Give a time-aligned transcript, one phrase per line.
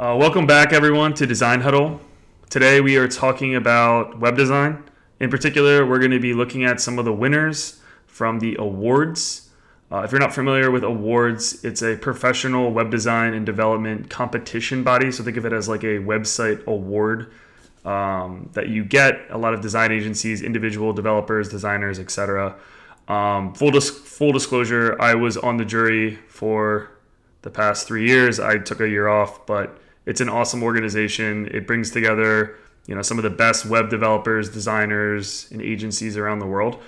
[0.00, 2.00] Uh, welcome back, everyone, to Design Huddle.
[2.50, 4.84] Today we are talking about web design.
[5.18, 9.48] In particular, we're going to be looking at some of the winners from the Awwwards.
[9.90, 14.84] Uh, if you're not familiar with Awwwards, it's a professional web design and development competition
[14.84, 15.10] body.
[15.10, 17.32] So think of it as like a website award
[17.84, 19.22] um, that you get.
[19.30, 22.54] A lot of design agencies, individual developers, designers, etc.
[23.08, 26.92] Um, full dis- full disclosure, I was on the jury for
[27.42, 28.38] the past three years.
[28.38, 29.76] I took a year off, but
[30.08, 31.48] it's an awesome organization.
[31.52, 32.56] It brings together,
[32.86, 36.82] you know, some of the best web developers, designers, and agencies around the world.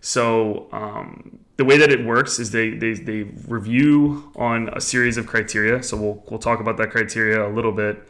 [0.00, 5.16] So um, the way that it works is they, they they review on a series
[5.16, 5.82] of criteria.
[5.84, 8.08] So we'll we'll talk about that criteria a little bit,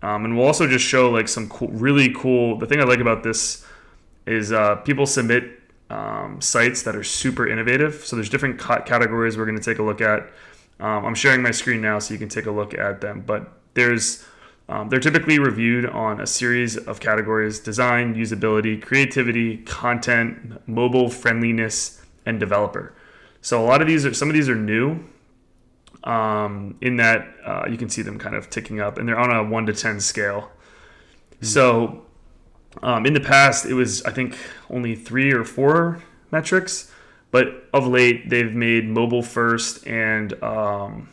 [0.00, 2.58] um, and we'll also just show like some cool, really cool.
[2.58, 3.66] The thing I like about this
[4.26, 5.44] is uh, people submit
[5.90, 8.06] um, sites that are super innovative.
[8.06, 10.30] So there's different categories we're going to take a look at.
[10.78, 13.22] Um, I'm sharing my screen now so you can take a look at them.
[13.26, 14.24] But there's
[14.68, 22.00] um, they're typically reviewed on a series of categories design, usability, creativity, content, mobile friendliness,
[22.24, 22.94] and developer.
[23.42, 25.00] So a lot of these are some of these are new
[26.04, 29.30] um, in that uh, you can see them kind of ticking up and they're on
[29.34, 30.50] a 1 to 10 scale.
[31.32, 31.46] Mm-hmm.
[31.46, 32.06] So
[32.82, 34.36] um, in the past, it was, I think,
[34.70, 36.92] only three or four metrics,
[37.30, 41.08] but of late, they've made mobile first and um,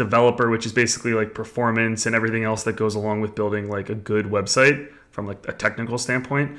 [0.00, 3.90] developer, which is basically like performance and everything else that goes along with building like
[3.90, 6.58] a good website from like a technical standpoint.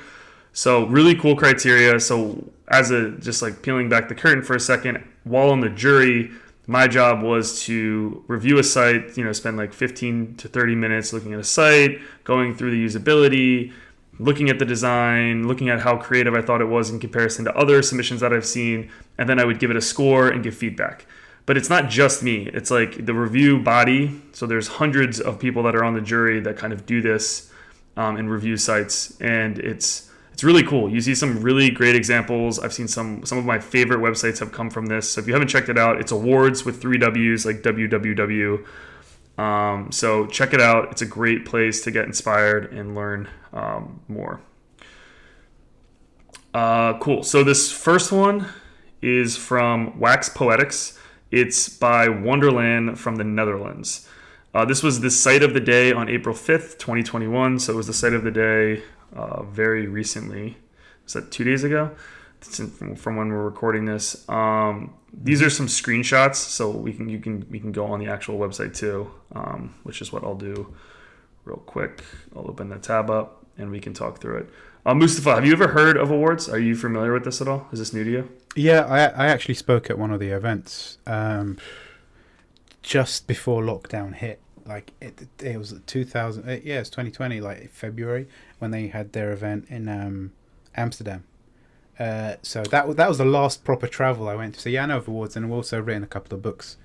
[0.54, 2.00] So really cool criteria.
[2.00, 5.70] So as a just like peeling back the curtain for a second, while on the
[5.70, 6.30] jury,
[6.68, 11.14] my job was to review a site, you know, spend like 15 to 30 minutes
[11.14, 13.74] looking at a site, going through the usability,
[14.20, 17.56] looking at the design, looking at how creative I thought it was in comparison to
[17.58, 20.56] other submissions that I've seen, and then I would give it a score and give
[20.56, 21.08] feedback
[21.46, 22.48] but it's not just me.
[22.54, 24.22] It's like the review body.
[24.32, 27.52] So there's hundreds of people that are on the jury that kind of do this
[27.98, 30.90] um, in review sites, and it's it's really cool.
[30.90, 32.58] You see some really great examples.
[32.60, 35.12] I've seen some some of my favorite websites have come from this.
[35.12, 38.66] So if you haven't checked it out, it's Awwwards with three W's like www.
[39.38, 40.92] Um, so check it out.
[40.92, 44.42] It's a great place to get inspired and learn um, more.
[46.54, 47.24] Uh, cool.
[47.24, 48.48] So this first one
[49.02, 50.98] is from Wax Poetics.
[51.32, 54.08] It's by Wonderland from the Netherlands.
[54.54, 57.60] Uh, this was the site of the day on April 5th, 2021.
[57.60, 58.84] So it was the site of the day
[59.16, 60.58] uh, very recently.
[61.06, 61.92] Was that two days ago?
[62.42, 64.28] From when we're recording this.
[64.28, 68.08] Um, these are some screenshots, so we can you can we can go on the
[68.08, 70.74] actual website too, um, which is what I'll do
[71.46, 72.04] real quick.
[72.36, 74.50] I'll open the tab up and we can talk through it.
[74.84, 76.50] Uh, Mustafa, have you ever heard of Awwwards?
[76.52, 77.68] Are you familiar with this at all?
[77.72, 78.30] Is this new to you?
[78.56, 81.60] Yeah, I I actually spoke at one of the events um,
[82.82, 84.40] just before lockdown hit.
[84.66, 86.44] Like it, it was 2000.
[86.44, 88.28] Uh, yeah, it's 2020, like February
[88.58, 90.32] when they had their event in um,
[90.76, 91.26] Amsterdam.
[92.00, 94.62] Uh, so that that was the last proper travel I went to.
[94.62, 96.78] So yeah, I know of Awwwards, and I've also written a couple of books.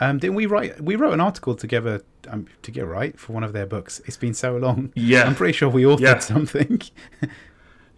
[0.00, 0.80] Um, didn't we write?
[0.80, 4.00] We wrote an article together um, to get right for one of their books.
[4.06, 4.92] It's been so long.
[4.94, 6.18] Yeah, I'm pretty sure we authored yeah.
[6.18, 6.80] something.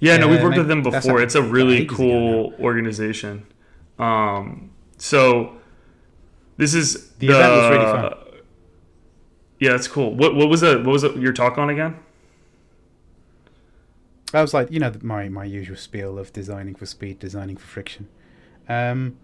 [0.00, 1.22] Yeah, no, we've worked with them before.
[1.22, 3.46] It's a really cool organization.
[3.98, 5.56] Um, so
[6.56, 8.14] this is the, the, event was really fun.
[9.60, 10.14] Yeah, that's cool.
[10.14, 10.78] What what was it?
[10.84, 11.16] What was it?
[11.16, 11.96] Your talk on again?
[14.34, 17.66] I was like, you know, my my usual spiel of designing for speed, designing for
[17.66, 18.08] friction.
[18.68, 19.16] Um,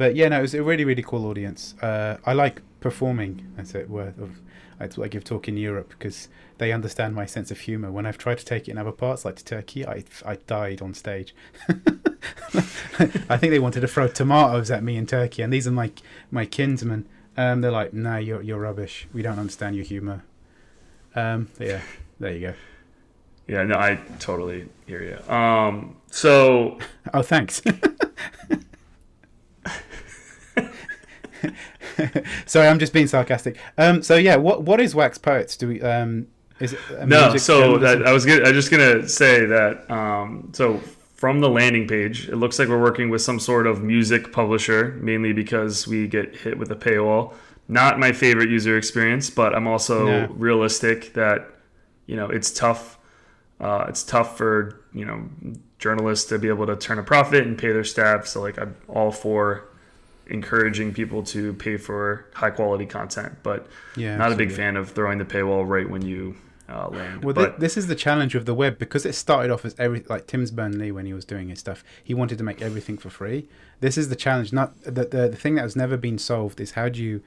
[0.00, 1.74] but yeah, no, it was a really really cool audience.
[1.82, 4.40] Uh, I like performing, as it were, of
[4.80, 7.92] I, give talk in Europe because they understand my sense of humor.
[7.92, 10.80] When I've tried to take it in other parts, like to Turkey, I I died
[10.80, 11.34] on stage.
[13.28, 15.92] I think they wanted to throw tomatoes at me in Turkey, and these are my
[16.30, 17.06] my kinsmen.
[17.36, 19.06] Um, they're like, "No, you're you're rubbish.
[19.12, 20.24] We don't understand your humor."
[21.14, 21.82] Um, yeah,
[22.18, 22.54] there you go.
[23.46, 25.30] Yeah, no, I totally hear you.
[25.30, 26.78] Um, so,
[27.12, 27.60] oh, thanks.
[32.46, 33.56] Sorry, I'm just being sarcastic.
[33.78, 35.56] Um, so yeah, what what is Wax Poetics?
[35.56, 36.26] Do we um,
[36.58, 37.36] is it no?
[37.36, 39.90] So that, I was gonna, I just gonna say that.
[39.90, 40.78] Um, so
[41.14, 44.98] from the landing page, it looks like we're working with some sort of music publisher,
[45.02, 47.34] mainly because we get hit with a paywall.
[47.68, 50.26] not my favorite user experience, but I'm also No.
[50.34, 51.48] realistic that
[52.06, 52.98] you know it's tough.
[53.60, 55.28] Uh, it's tough for you know
[55.78, 58.26] journalists to be able to turn a profit and pay their staff.
[58.26, 59.68] So like I'm all for
[60.30, 63.66] encouraging people to pay for high quality content, but
[63.96, 66.36] Yeah, not a big fan of throwing the paywall right when you
[66.68, 67.24] uh, land.
[67.24, 69.74] Well, but thi- this is the challenge of the web because it started off as
[69.78, 71.82] every like Tim Berners-Lee when he was doing his stuff.
[72.02, 73.48] He wanted to make everything for free.
[73.80, 74.52] This is the challenge.
[74.52, 77.22] Not the the, the thing that has never been solved is how do you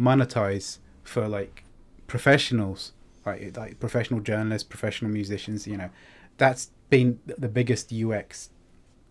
[0.00, 1.64] monetize for like
[2.06, 2.92] professionals,
[3.24, 5.66] like like professional journalists, professional musicians.
[5.66, 5.90] You know,
[6.38, 8.50] that's been the biggest UX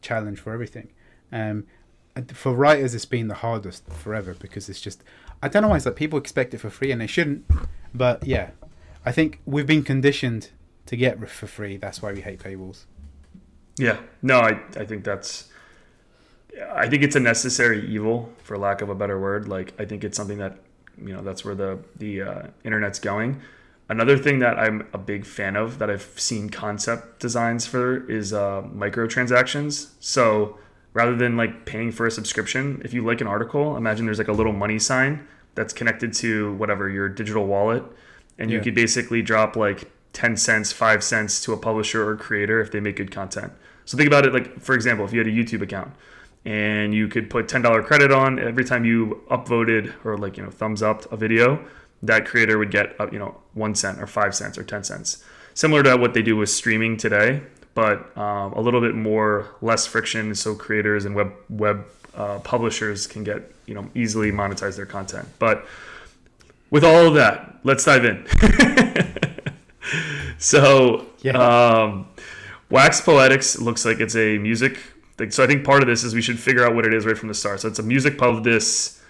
[0.02, 0.90] challenge for everything.
[1.32, 1.66] Um,
[2.34, 5.04] for writers, it's been the hardest forever because it's just
[5.42, 7.46] I don't know why it's like people expect it for free and they shouldn't.
[7.94, 8.52] But yeah,
[9.06, 10.50] I think we've been conditioned
[10.86, 11.78] to get for free.
[11.78, 12.86] That's why we hate paywalls.
[13.78, 15.50] Yeah, no, I, I think that's,
[16.72, 19.48] I think it's a necessary evil, for lack of a better word.
[19.48, 20.58] Like, I think it's something that,
[20.98, 23.42] you know, that's where the the uh, internet's going.
[23.90, 28.34] Another thing that I'm a big fan of that I've seen concept designs for is
[28.34, 29.92] uh, microtransactions.
[30.00, 30.58] So
[30.96, 34.30] rather than like paying for a subscription, if you like an article, imagine there's like
[34.30, 37.84] a little money sign that's connected to whatever your digital wallet,
[38.40, 42.62] and you could basically drop like 10 cents, 5 cents to a publisher or creator
[42.62, 43.52] if they make good content.
[43.84, 45.94] So think about it like, for example, if you had a YouTube account
[46.46, 50.50] and you could put $10 credit on every time you upvoted or like, you know,
[50.50, 51.66] thumbs up a video,
[52.04, 55.24] that creator would get, uh, you know, 1 cent or 5 cents or 10 cents.
[55.54, 57.42] Similar to what they do with streaming today,
[57.76, 61.86] but um, a little bit more, less friction so creators and web, web
[62.16, 65.28] uh, publishers can get, you know, easily monetize their content.
[65.38, 65.68] But
[66.72, 68.26] with all of that, let's dive in.
[70.38, 71.38] so, Yeah.
[71.84, 72.08] um,
[72.70, 74.80] Wax Poetics looks like it's a music.
[75.20, 77.06] Like, so I think part of this is we should figure out what it is
[77.06, 77.62] right from the start.
[77.62, 78.44] So it's a music pub.
[78.44, 79.02] This.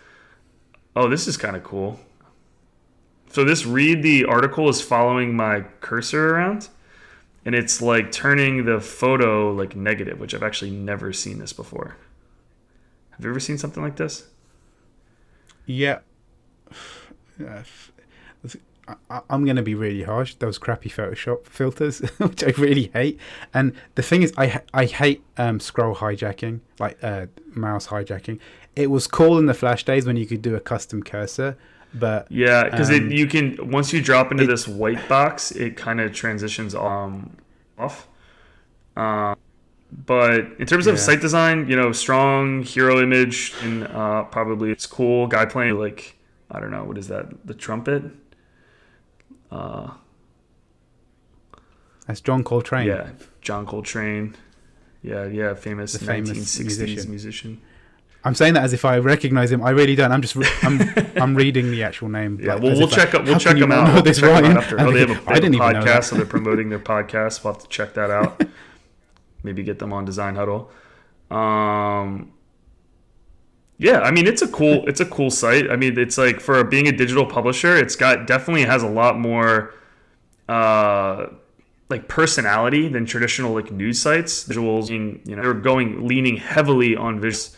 [0.96, 2.00] Oh, this is kind of cool.
[3.32, 6.70] So this read the article is following my cursor around,
[7.46, 11.96] and it's like turning the photo like negative, which I've actually never seen this before.
[13.12, 14.28] Have you ever seen something like this?
[15.66, 16.00] Yeah.
[19.30, 20.36] I'm going to be really harsh.
[20.36, 23.20] Those crappy Photoshop filters, which I really hate.
[23.54, 28.40] And the thing is, I I hate um, scroll hijacking, like uh, mouse hijacking.
[28.76, 31.58] It was cool in the Flash days when you could do a custom cursor,
[32.00, 35.52] but Yeah, because Um, it you can once you drop into it- this white box,
[35.52, 37.32] it kind of transitions um
[37.78, 38.08] off.
[38.98, 39.36] Um,
[40.06, 41.02] but in terms of Yeah.
[41.02, 45.28] site design, you know, strong hero image and uh, probably it's cool.
[45.28, 46.18] Guy playing like
[46.52, 47.26] I don't know what is that?
[47.48, 48.04] The trumpet.
[49.52, 49.92] Uh,
[52.08, 52.88] that's John Coltrane.
[52.88, 53.10] yeah,
[53.42, 54.36] John Coltrane.
[55.02, 57.10] Yeah, yeah, famous The famous musician.
[57.10, 57.62] musician.
[58.26, 59.64] I'm saying that as if I recognize him.
[59.64, 60.12] I really don't.
[60.12, 60.82] I'm just re- I'm
[61.22, 62.40] I'm reading the actual name.
[62.42, 63.94] Yeah, like, well, we'll if, like, check we'll check them out.
[63.94, 64.82] We'll this check them out after.
[64.82, 66.70] Oh, they have a, they I have a didn't even know podcast, so they're promoting
[66.70, 67.44] their podcast.
[67.44, 68.44] We'll have to check that out.
[69.44, 70.72] Maybe get them on Design Huddle.
[71.30, 72.34] Um,
[73.78, 75.70] yeah, I mean it's a cool it's a cool site.
[75.70, 79.20] I mean it's like for being a digital publisher, it's got definitely has a lot
[79.20, 79.74] more
[80.50, 81.28] uh
[81.90, 84.46] like personality than traditional like news sites.
[84.48, 87.56] Visuals, you know, they're going leaning heavily on visuals.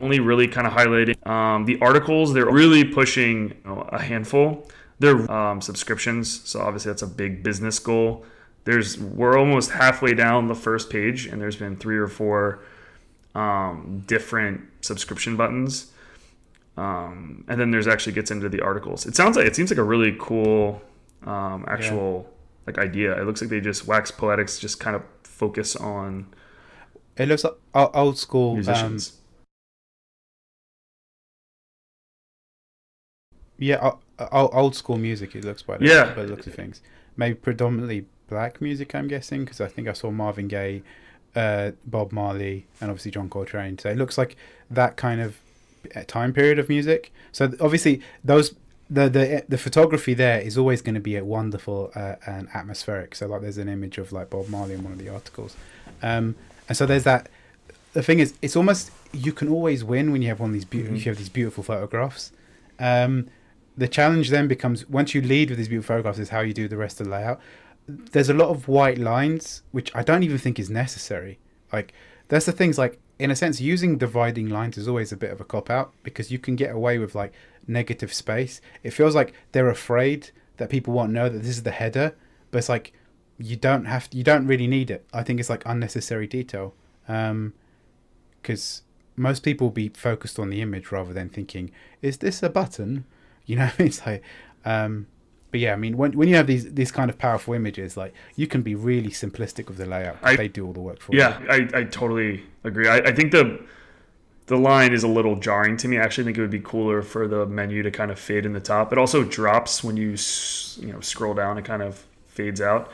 [0.00, 2.32] Only really kind of highlighting um, the articles.
[2.32, 4.68] They're really pushing you know, a handful.
[5.00, 8.24] They're um, subscriptions, so obviously that's a big business goal.
[8.64, 12.60] There's we're almost halfway down the first page, and there's been three or four
[13.34, 15.92] um, different subscription buttons.
[16.76, 19.06] Um, and then there's actually gets into the articles.
[19.06, 20.80] It sounds like it seems like a really cool
[21.26, 22.28] um, actual
[22.66, 23.20] like idea.
[23.20, 26.26] It looks like they just wax poetics just kind of focus on
[27.16, 28.50] It looks like old school.
[28.50, 29.17] Um, musicians.
[33.58, 33.92] Yeah,
[34.32, 35.34] old school music.
[35.34, 36.14] It looks by the, Yeah.
[36.14, 36.80] by the looks of things.
[37.16, 38.94] Maybe predominantly black music.
[38.94, 40.82] I'm guessing because I think I saw Marvin Gaye,
[41.34, 43.78] uh, Bob Marley, and obviously John Coltrane.
[43.78, 44.36] So it looks like
[44.70, 45.38] that kind of
[45.96, 47.12] uh, time period of music.
[47.32, 48.54] So obviously those.
[48.90, 53.14] The, the the photography there is always going to be a wonderful uh, and atmospheric.
[53.14, 55.54] So like there's an image of like Bob Marley in one of the articles,
[56.02, 56.36] um,
[56.70, 57.28] and so there's that.
[57.92, 60.64] The thing is, it's almost you can always win when you have one of these
[60.64, 60.94] beautiful.
[60.94, 61.00] Mhm.
[61.00, 62.32] If you have these beautiful photographs,
[62.78, 63.26] um,
[63.78, 66.66] the challenge then becomes once you lead with these beautiful photographs is how you do
[66.66, 67.40] the rest of the layout.
[67.86, 71.38] There's a lot of white lines which I don't even think is necessary.
[71.72, 71.94] Like
[72.26, 75.40] that's the things like in a sense using dividing lines is always a bit of
[75.40, 77.32] a cop out because you can get away with like
[77.68, 78.60] negative space.
[78.82, 82.16] It feels like they're afraid that people won't know that this is the header,
[82.50, 82.92] but it's like
[83.38, 85.06] you don't have you don't really need it.
[85.12, 86.74] I think it's like unnecessary detail.
[87.06, 87.54] Um,
[88.42, 88.82] because
[89.16, 91.70] most people will be focused on the image rather than thinking,
[92.02, 93.04] is this a button?
[93.48, 94.22] You know, it's like,
[94.64, 95.06] um,
[95.50, 98.14] but yeah, I mean, when when you have these these kind of powerful images, like
[98.36, 100.18] you can be really simplistic with the layout.
[100.22, 101.46] I- they do all the work for Yeah, you.
[101.46, 102.88] Yeah, I, I totally agree.
[102.88, 103.60] I, I think the
[104.46, 105.98] the line is a little jarring to me.
[105.98, 108.52] I actually think it would be cooler for the menu to kind of fade in
[108.54, 108.92] the top.
[108.92, 110.16] It also drops when you
[110.78, 111.58] you know scroll down.
[111.58, 112.90] It kind of fades out.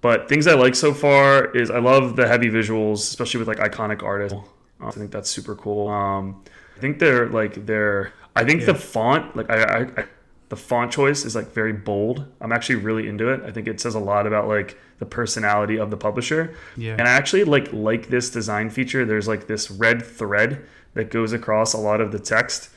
[0.00, 3.58] But things I like so far is I love the heavy visuals, especially with like
[3.58, 4.38] iconic artists.
[4.80, 5.88] I think that's super cool.
[5.88, 6.44] Um,
[6.76, 8.12] I think they're like they're.
[8.38, 10.04] I think the font, like I, I, I,
[10.48, 12.24] the font choice is like very bold.
[12.40, 13.42] I'm actually really into it.
[13.44, 16.54] I think it says a lot about like the personality of the publisher.
[16.76, 16.92] Yeah.
[16.92, 19.04] And I actually like like this design feature.
[19.04, 20.64] There's like this red thread
[20.94, 22.70] that goes across a lot of the text.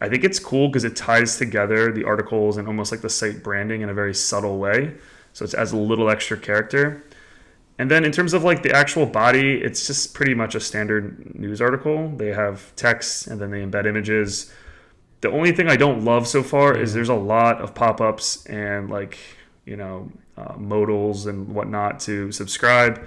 [0.00, 3.42] I think it's cool because it ties together the articles and almost like the site
[3.42, 4.94] branding in a very subtle way.
[5.32, 7.04] So it adds a little extra character.
[7.78, 11.34] And then in terms of like the actual body, it's just pretty much a standard
[11.38, 12.08] news article.
[12.16, 14.52] They have text and then they embed images.
[15.24, 18.90] The only thing I don't love so far is there's a lot of pop-ups and
[18.90, 19.16] like
[19.64, 23.06] you know uh, modals and whatnot to subscribe.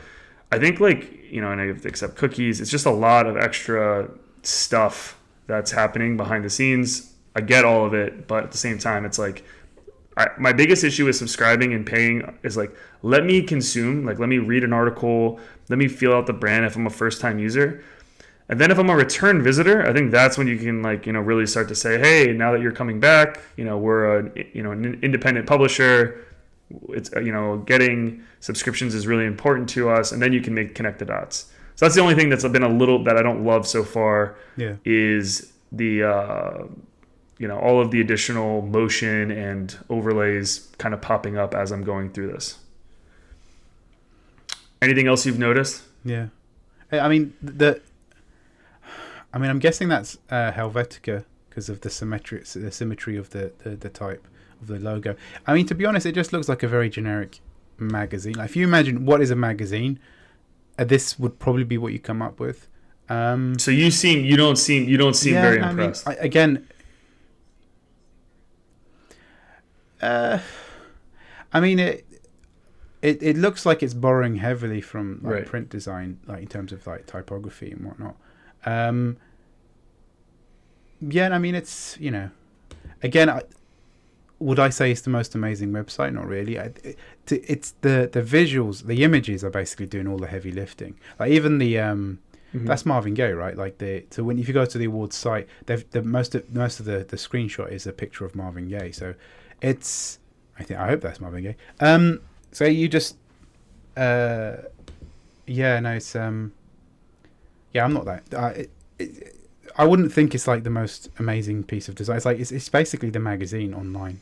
[0.51, 2.59] I think like you know, and I have to accept cookies.
[2.59, 4.09] It's just a lot of extra
[4.41, 7.13] stuff that's happening behind the scenes.
[7.35, 9.43] I get all of it, but at the same time, it's like
[10.17, 14.27] I, my biggest issue with subscribing and paying is like let me consume like let
[14.27, 17.37] me read an article let me feel out the brand if i'm a first time
[17.37, 17.83] user
[18.49, 21.13] and then if i'm a return visitor i think that's when you can like you
[21.13, 24.31] know really start to say hey now that you're coming back you know we're a
[24.53, 26.23] you know an independent publisher
[26.89, 30.75] it's you know getting subscriptions is really important to us and then you can make
[30.75, 33.43] connect the dots so that's the only thing that's been a little that i don't
[33.45, 34.75] love so far Yeah.
[34.85, 36.63] is the uh,
[37.39, 41.83] you know all of the additional motion and overlays kind of popping up as I'm
[41.83, 42.57] going through this.
[44.81, 45.83] Anything else you've noticed?
[46.05, 46.27] Yeah,
[46.91, 47.81] I mean the.
[49.37, 53.51] I mean, I'm guessing that's uh, Helvetica because of the symmetry, the symmetry of the,
[53.59, 54.27] the the type
[54.59, 55.15] of the logo.
[55.45, 57.39] I mean, to be honest, it just looks like a very generic
[57.77, 58.33] magazine.
[58.33, 59.99] Like, if you imagine what is a magazine,
[60.79, 62.67] uh, this would probably be what you come up with.
[63.09, 66.07] Um, So you seem you don't seem you don't seem yeah, very I mean, impressed.
[66.07, 66.67] I, again,
[70.01, 70.39] uh,
[71.53, 72.05] I mean it.
[73.03, 75.45] It, it looks like it's borrowing heavily from like Right.
[75.45, 78.15] print design, like in terms of like typography and whatnot.
[78.65, 79.17] Um,
[81.01, 82.29] yeah, I mean it's you know,
[83.03, 83.41] again, I,
[84.39, 86.13] would I say it's the most amazing website?
[86.13, 86.59] Not really.
[86.59, 86.97] I, it,
[87.29, 90.95] it's the the visuals, the images are basically doing all the heavy lifting.
[91.19, 92.19] Like even the um,
[92.53, 92.65] Mhm.
[92.65, 93.57] that's Marvin Gaye, right?
[93.57, 96.53] Like the so when if you go to the Awwwards site, they've the most of
[96.55, 98.91] most of the the screenshot is a picture of Marvin Gaye.
[98.91, 99.15] So
[99.61, 100.19] it's
[100.57, 101.55] I think I hope that's Marvin Gaye.
[101.81, 102.21] Um,
[102.53, 103.17] so you just
[103.97, 104.57] uh,
[105.45, 106.53] yeah, no, it's um,
[107.73, 108.23] yeah, I'm not that.
[108.33, 109.35] I it, it,
[109.77, 112.17] I wouldn't think it's like the most amazing piece of design.
[112.17, 114.21] It's like it's it's basically the magazine online.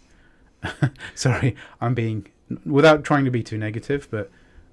[1.16, 2.28] Sorry, I'm being
[2.66, 4.30] without trying to be too negative, but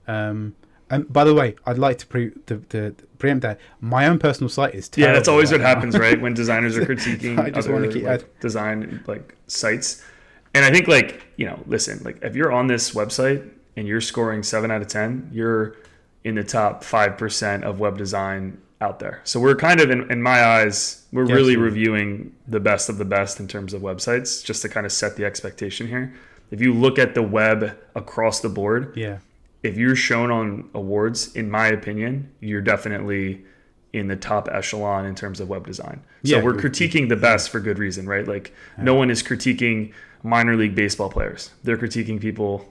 [0.06, 0.54] um.
[0.90, 4.50] And by the way, I'd like to, pre- to, to preempt that my own personal
[4.50, 5.68] site is yeah, that's always right what now.
[5.74, 6.20] happens, right?
[6.20, 10.04] When designers are critiquing I just other wanna keep- like, design like sites,
[10.52, 14.02] and I think like you know, listen, like if you're on this website and you're
[14.02, 15.76] scoring seven out of ten, you're
[16.24, 19.20] in the top five percent of web design out there.
[19.24, 22.98] So we're kind of in, in my eyes, we're Yeah, really reviewing the best of
[22.98, 26.12] the best in terms of websites, just to kind of set the expectation here.
[26.50, 29.18] If you look at the web across the board, Yeah,
[29.62, 33.44] if you're shown on Awwwards, in my opinion, you're definitely
[33.92, 36.00] in the top echelon in terms of web design.
[36.24, 38.26] So Yeah, we're critiquing the best for good reason, right?
[38.26, 41.50] Like no one is critiquing minor league baseball players.
[41.62, 42.66] They're critiquing people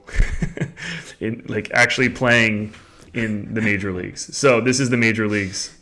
[1.20, 2.74] in like actually playing
[3.14, 4.36] in the major leagues.
[4.36, 5.76] So this is the major leagues.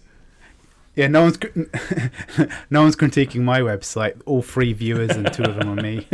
[1.00, 1.09] Yeah.
[1.09, 1.49] No one's cr-
[2.71, 4.21] no one's critiquing my website.
[4.26, 6.07] All three viewers and two of them are me.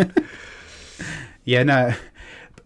[1.45, 1.93] yeah, no.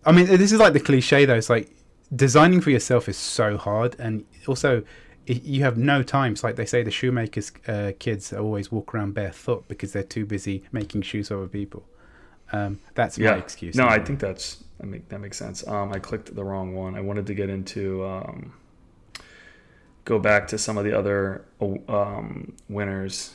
[0.04, 1.34] I mean, this is like the cliche though.
[1.36, 1.70] It's like
[2.14, 4.82] designing for yourself is so hard, and also
[5.26, 6.32] you have no time.
[6.32, 10.26] It's like they say the shoemakers' uh, kids always walk around barefoot because they're too
[10.26, 11.84] busy making shoes for other people.
[12.52, 13.36] Um, that's my Yeah.
[13.36, 13.76] excuse.
[13.76, 15.66] No, I think that's that make that makes sense.
[15.68, 16.94] Um, I clicked the wrong one.
[16.96, 18.52] I wanted to get into um,
[20.04, 21.44] go back to some of the other
[21.88, 23.34] um, winners.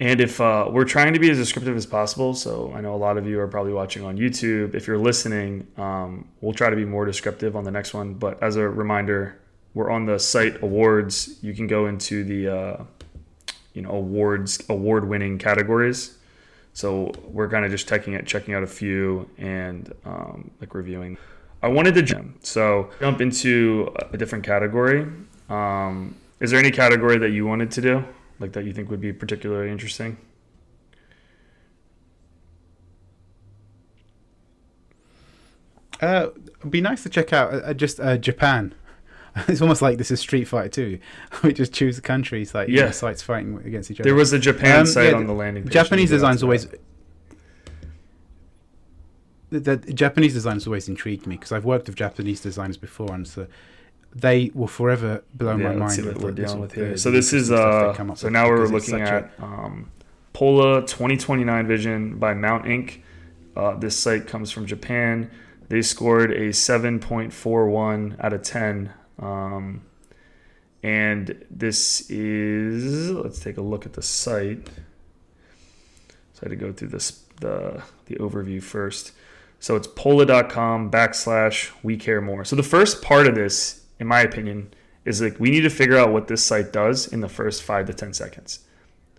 [0.00, 2.96] And if uh, we're trying to be as descriptive as possible, so I know a
[2.96, 4.74] lot of you are probably watching on YouTube.
[4.74, 8.14] If you're listening, um, we'll try to be more descriptive on the next one.
[8.14, 9.38] But as a reminder,
[9.74, 11.42] we're on the site Awwwards.
[11.42, 12.84] You can go into the uh,
[13.74, 16.16] you know Awwwards award winning categories.
[16.72, 21.18] So we're kind of just checking it, checking out a few, and um, like reviewing.
[21.62, 25.06] I wanted to jump, so jump into a different category.
[25.48, 28.04] Um, is there any category that you wanted to do,
[28.38, 30.16] like that you think would be particularly interesting?
[36.00, 36.28] Uh,
[36.60, 38.74] it'd be nice to check out uh, just uh, Japan.
[39.46, 40.98] It's almost like this is Street Fighter 2.
[41.44, 42.74] we just choose countries, like yeah.
[42.74, 44.08] You know, sites fighting against each other.
[44.08, 45.72] There was a Japan um, site yeah, on the landing page.
[45.72, 46.66] Japanese design's always
[49.50, 53.26] the, the, Japanese designers always intrigued me because I've worked with Japanese designers before, and
[53.26, 53.46] so
[54.14, 55.92] they will forever blow yeah, my mind.
[55.92, 56.96] See what we're dealing with here.
[56.96, 59.90] So this is uh, so now we're looking at a, um,
[60.32, 63.00] Pola 2029 Vision by Mount Inc.
[63.56, 65.30] Uh, this site comes from Japan.
[65.68, 68.92] They scored a 7.41 out of 10.
[69.20, 69.82] Um,
[70.82, 74.66] and this is, let's take a look at the site.
[76.32, 79.12] So I had to go through this the the overview first.
[79.60, 82.44] So it's pola.com backslash we care more.
[82.44, 84.72] So the first part of this, in my opinion,
[85.04, 87.86] is like we need to figure out what this site does in the first five
[87.86, 88.60] to 10 seconds.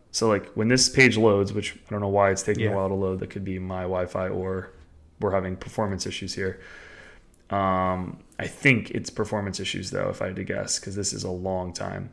[0.09, 2.71] So like when this page loads, which I don't know why it's taking yeah.
[2.71, 4.71] a while to load, that could be my Wi-Fi or
[5.19, 6.59] we're having performance issues here.
[7.51, 11.23] Um, I think it's performance issues though, if I had to guess, because this is
[11.23, 12.09] a long time.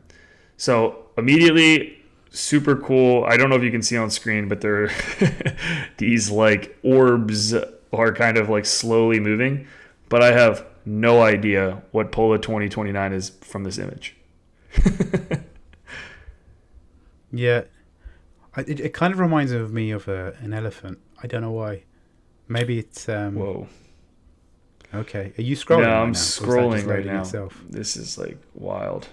[0.55, 1.97] So immediately,
[2.29, 3.23] super cool.
[3.23, 4.91] I don't know if you can see on screen, but there are
[5.97, 7.55] these like orbs
[7.91, 9.67] are kind of like slowly moving,
[10.09, 14.15] but I have no idea what Pola 2029 is from this image.
[17.31, 17.63] yeah,
[18.57, 20.99] it, it kind of reminds of me of a, an elephant.
[21.21, 21.83] I don't know why.
[22.47, 23.67] Maybe it's um, whoa.
[24.93, 25.83] Okay, are you scrolling?
[25.83, 27.21] Yeah, I'm scrolling right now.
[27.21, 27.61] Itself?
[27.69, 29.07] This is like wild.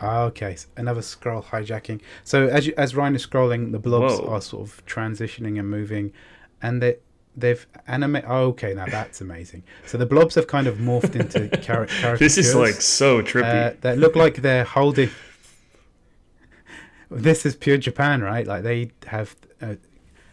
[0.00, 0.56] Ah, okay.
[0.76, 2.00] Another scroll hijacking.
[2.24, 4.28] So as you, as Ryan is scrolling, the blobs Whoa.
[4.28, 6.12] are sort of transitioning and moving,
[6.62, 6.96] and they
[7.36, 8.24] they've animate.
[8.26, 9.62] Oh, okay, now that's amazing.
[9.86, 12.18] So the blobs have kind of morphed into char- characters.
[12.18, 13.72] This is like so trippy.
[13.72, 15.10] Uh, that look like they're holding.
[17.10, 18.46] this is pure Japan, right?
[18.46, 19.36] Like they have.
[19.60, 19.74] Uh,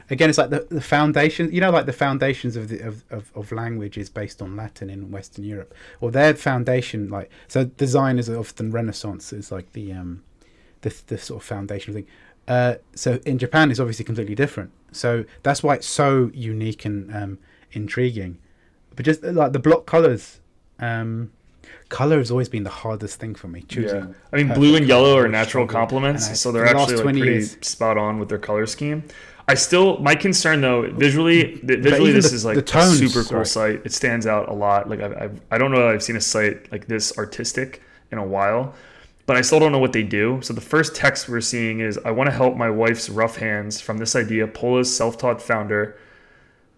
[0.09, 1.51] again, it's like the, the foundation.
[1.51, 4.89] You know, like the foundations of the of, of, of language is based on Latin
[4.89, 7.09] in Western Europe, or their foundation.
[7.09, 10.23] Like so, design is often Renaissance is like the um,
[10.81, 12.07] the the sort of foundation thing.
[12.47, 14.71] Uh, so in Japan, it's obviously completely different.
[14.91, 17.39] So that's why it's so unique and um,
[17.71, 18.39] intriguing.
[18.95, 20.39] But just uh, like the block colors,
[20.79, 21.31] um,
[21.89, 23.61] color has always been the hardest thing for me.
[23.61, 24.09] Choosing.
[24.09, 24.13] Yeah.
[24.31, 27.97] I mean, blue and yellow are natural complements, so they're actually like pretty years, spot
[27.97, 29.03] on with their color scheme.
[29.49, 33.75] I still my concern though visually visually this the, is like a super cool sorry.
[33.75, 33.85] site.
[33.85, 34.89] It stands out a lot.
[34.89, 38.25] Like I've, I've I don't know I've seen a site like this artistic in a
[38.25, 38.75] while
[39.27, 40.39] but I still don't know what they do.
[40.41, 43.79] So the first text we're seeing is I want to help my wife's rough hands
[43.79, 44.47] from this idea.
[44.47, 45.99] Pola's self-taught founder,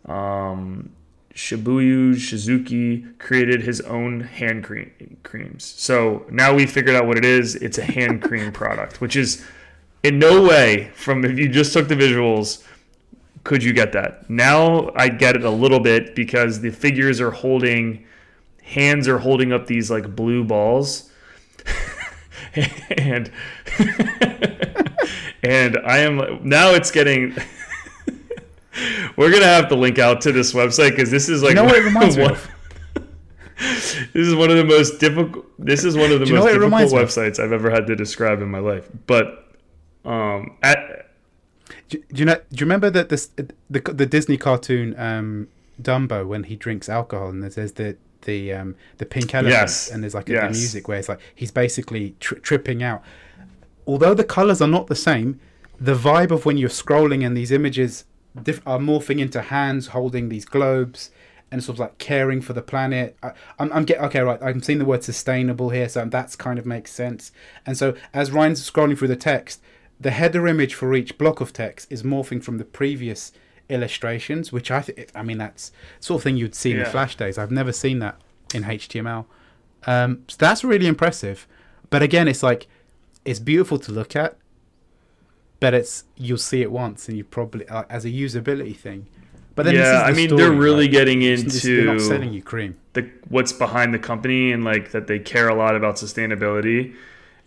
[0.06, 0.90] um,
[1.34, 5.64] Shinobu Suzuki, created his own hand cream, creams.
[5.64, 7.56] So now we figured out what it is.
[7.56, 9.46] It's a hand cream product, which is
[10.02, 12.64] in no way from if you just took the visuals
[13.44, 14.30] could you get that.
[14.30, 18.06] Now I get it a little bit because the figures are holding
[18.64, 21.12] hands are holding up these like blue balls
[22.98, 23.32] and
[25.44, 27.36] and I am now it's getting.
[29.18, 31.66] we're gonna have to link out to this website because this is like you know
[31.66, 32.50] what it reminds me of.
[33.58, 35.46] This is one of the most difficult.
[35.60, 38.60] This is one of the most difficult websites I've ever had to describe in my
[38.60, 38.90] life.
[39.06, 39.54] But
[40.06, 41.10] um, at
[41.90, 42.36] do, do you know?
[42.36, 43.30] Do you remember that this
[43.70, 45.50] the the Disney cartoon um,
[45.82, 49.90] Dumbo when he drinks alcohol and there's the the um, the pink elephant, yes.
[49.90, 50.54] and there's like yes.
[50.54, 53.04] the music where it's like he's basically tri- tripping out.
[53.88, 55.40] Although the colors are not the same,
[55.80, 58.06] the vibe of when you're scrolling and these images
[58.42, 61.12] diff- are morphing into hands holding these globes
[61.52, 63.18] and sort of like caring for the planet.
[63.24, 64.42] I, am I'm get okay, right.
[64.42, 67.32] I'm seeing the word sustainable here, so that's kind of makes sense.
[67.66, 69.62] And so as Ryan's scrolling through the text,
[70.00, 73.32] the header image for each block of text is morphing from the previous
[73.70, 77.16] illustrations, which I think, I mean, that's sort of thing you'd see in the Flash
[77.16, 77.38] days.
[77.38, 78.20] I've never seen that
[78.54, 79.26] in HTML.
[79.86, 81.48] Um, so that's really impressive.
[81.90, 82.68] But again, it's like,
[83.26, 84.38] it's beautiful to look at,
[85.60, 89.08] but it's, you'll see it once and you probably, uh, as a usability thing.
[89.56, 92.42] But then yeah, the I mean, story, they're really getting into they're not selling you
[92.42, 92.78] cream.
[92.94, 96.96] The, what's behind the company and like that they care a lot about sustainability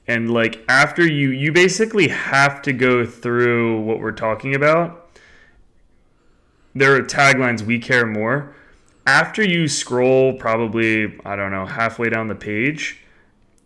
[0.06, 5.01] and like after you you basically have to go through what we're talking about
[6.74, 8.54] there are taglines we care more.
[9.06, 13.00] After you scroll probably i don't know halfway down the page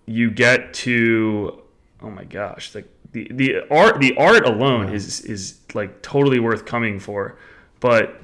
[0.06, 1.62] you get to
[2.00, 6.66] oh my gosh like the, the art the art alone is is like totally worth
[6.66, 7.38] coming for.
[7.80, 8.20] But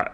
[0.00, 0.06] uh,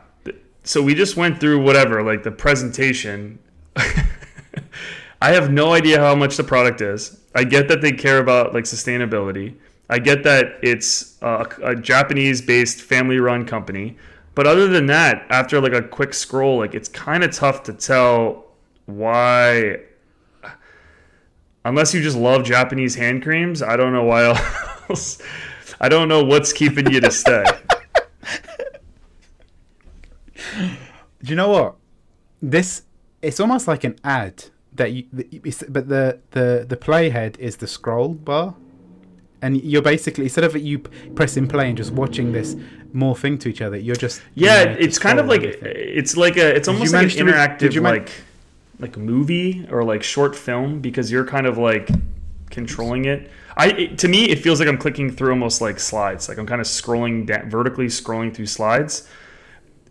[0.65, 3.38] so we just went through whatever like the presentation.
[3.77, 7.21] I have no idea how much the product is.
[7.35, 9.55] I get that they care about like sustainability
[9.92, 13.98] I get that it's a, a Japanese based family run company.
[14.35, 17.74] But other than that, after like a quick scroll, like it's kind of tough to
[17.74, 18.46] tell
[18.87, 19.81] why.
[21.66, 24.24] Unless you just love Japanese hand creams, I don't know why
[24.88, 25.20] else.
[25.78, 27.44] I don't know what's keeping you to stay.
[30.57, 31.76] Do you know what?
[32.40, 32.85] This
[33.20, 35.05] it's almost like an ad that you,
[35.68, 38.55] but the the the playhead is the scroll bar,
[39.42, 40.78] and you're basically instead of you
[41.14, 42.55] pressing play and just watching this
[42.94, 45.72] morphing to each other, you're just Yeah, you know, it's kind of like everything.
[45.74, 48.11] it's like a it's almost like an manage to re- interactive man- like
[48.78, 51.90] like movie or like short film because you're kind of like
[52.50, 53.31] controlling it.
[53.57, 56.28] I it, to me it feels like I'm clicking through almost like slides.
[56.28, 59.09] Like I'm kind of scrolling down, vertically scrolling through slides.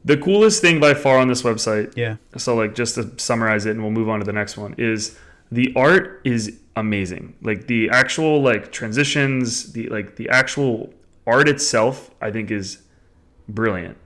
[0.03, 2.15] The coolest thing by far on this website yeah.
[2.37, 5.15] so like just to summarize it and we'll move on to the next one is
[5.51, 10.93] the art is amazing like the actual like transitions the like the actual
[11.27, 12.79] art itself i think is
[13.49, 13.97] brilliant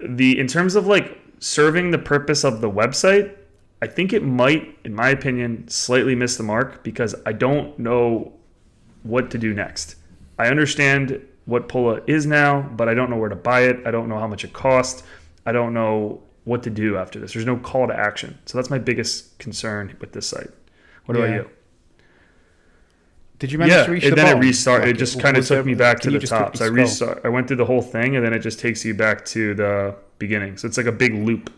[0.00, 3.34] the in terms of like serving the purpose of the website
[3.80, 8.32] i think it might in my opinion slightly miss the mark because i don't know
[9.02, 9.96] what to do next
[10.38, 13.86] i understand what Pola is now, but I don't know where to buy it.
[13.86, 15.02] I don't know how much it costs.
[15.44, 17.32] I don't know what to do after this.
[17.32, 18.38] There's no call to action.
[18.46, 20.50] So that's my biggest concern with this site.
[21.06, 21.50] What about you?
[23.38, 24.40] Did you manage Yeah, to reach and the then it bottom?
[24.48, 24.86] restarted.
[24.86, 26.56] Like, It just kind of took there- me back to the top.
[26.56, 27.20] So I restart.
[27.24, 29.94] I went through the whole thing, and then it just takes you back to the
[30.18, 30.56] beginning.
[30.56, 31.50] So it's like a big loop.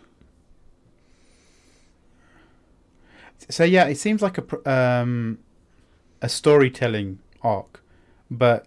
[3.49, 5.37] So yeah, it seems like a um,
[6.21, 7.81] a storytelling arc,
[8.29, 8.65] but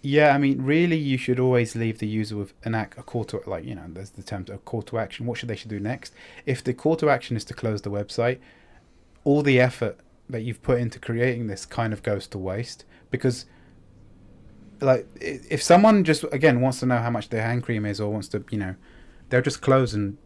[0.00, 3.24] yeah, I mean, really, you should always leave the user with an act, a call
[3.24, 5.26] to like you know, there's the term a call to action.
[5.26, 6.14] What should they should do next?
[6.46, 8.38] If the call to action is to close the website,
[9.24, 13.46] all the effort that you've put into creating this kind of goes to waste because
[14.80, 18.10] like if someone just again wants to know how much their hand cream is or
[18.10, 18.74] wants to you know
[19.28, 20.16] they'll just close and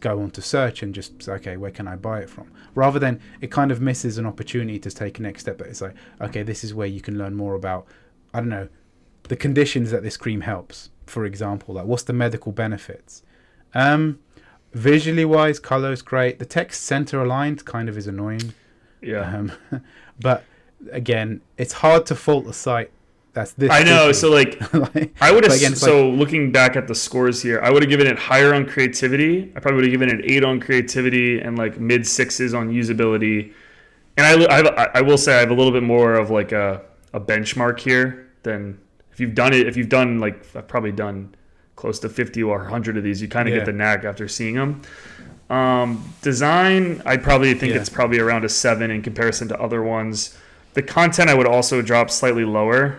[0.00, 2.50] go on to search and just say okay where can i buy it from?
[2.74, 5.80] Rather than it kind of misses an opportunity to take a next step but it's
[5.80, 7.86] like okay this is where you can learn more about
[8.34, 8.68] i don't know
[9.24, 13.22] the conditions that this cream helps for example like what's the medical benefits?
[13.74, 14.20] Um
[14.76, 18.52] visually wise colors great the text center aligned kind of is annoying
[19.00, 19.20] Yeah.
[19.36, 19.52] um,
[20.20, 20.44] but
[20.92, 22.90] again, it's hard to fault a site
[23.32, 23.70] that's this.
[23.70, 24.12] I know.
[24.12, 24.52] So like,
[24.94, 25.50] Like, I would have.
[25.52, 28.18] but again, it's So looking back at the scores here, I would have given it
[28.18, 29.52] higher on creativity.
[29.54, 33.52] I probably would have given it eight on creativity and like mid sixes on usability.
[34.16, 36.82] And I, I, I will say I have a little bit more of like a,
[37.12, 38.78] a benchmark here than
[39.12, 39.66] if you've done it.
[39.66, 41.34] If you've done like I've probably done
[41.76, 43.60] close to fifty or hundred of these, you kind of Yeah.
[43.60, 44.82] get the knack after seeing them.
[45.48, 47.80] Um, design, I probably think Yeah.
[47.80, 50.36] it's probably around a seven in comparison to other ones.
[50.74, 52.96] The content I would also drop slightly lower,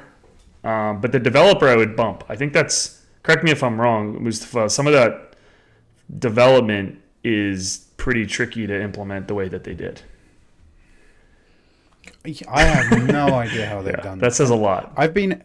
[0.64, 2.24] um, but the developer I would bump.
[2.30, 4.70] I think that's correct me if I'm wrong, Mustafa.
[4.70, 5.34] Some of that
[6.20, 10.02] development is pretty tricky to implement the way that they did.
[12.50, 14.94] I have no idea how they've Yeah, done that That says a lot.
[14.96, 15.44] I've been,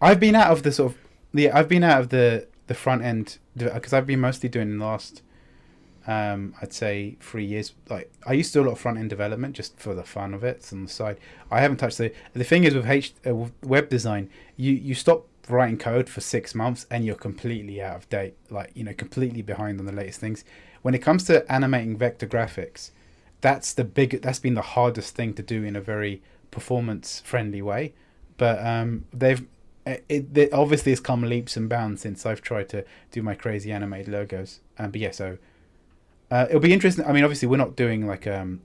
[0.00, 0.98] I've been out of the sort of
[1.34, 4.78] yeah, I've been out of the the front end because I've been mostly doing in
[4.78, 5.22] the last,
[6.06, 7.74] um, I'd say three years.
[7.90, 10.32] Like I used to do a lot of front end development just for the fun
[10.32, 11.18] of it it's on the side.
[11.50, 14.94] I haven't touched the the thing is with H uh, with web design, you you
[14.94, 18.36] stop writing code for six months and you're completely out of date.
[18.50, 20.44] Like you know, completely behind on the latest things.
[20.82, 22.90] When it comes to animating vector graphics,
[23.40, 27.60] that's the big that's been the hardest thing to do in a very performance friendly
[27.60, 27.92] way
[28.36, 29.46] but um they've
[29.86, 33.70] it, it obviously has come leaps and bounds since I've tried to do my crazy
[33.72, 34.60] animated logos.
[34.78, 35.38] Um, but yeah, so
[36.30, 37.04] uh, it'll be interesting.
[37.04, 38.62] I mean, obviously, we're not doing like um